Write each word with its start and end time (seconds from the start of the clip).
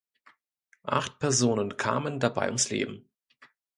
Acht 0.87 1.19
Personen 1.19 1.77
kamen 1.77 2.19
dabei 2.19 2.47
ums 2.47 2.71
Leben. 2.71 3.07